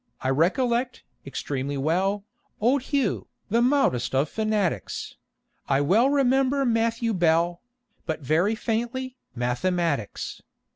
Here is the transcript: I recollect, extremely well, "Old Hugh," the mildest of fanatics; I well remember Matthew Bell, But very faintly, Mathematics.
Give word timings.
I 0.21 0.29
recollect, 0.29 1.03
extremely 1.27 1.77
well, 1.77 2.25
"Old 2.59 2.81
Hugh," 2.81 3.27
the 3.51 3.61
mildest 3.61 4.15
of 4.15 4.29
fanatics; 4.29 5.15
I 5.69 5.79
well 5.81 6.09
remember 6.09 6.65
Matthew 6.65 7.13
Bell, 7.13 7.61
But 8.07 8.21
very 8.21 8.55
faintly, 8.55 9.17
Mathematics. 9.35 10.41